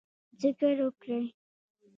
[0.41, 1.25] ذکر وکړئ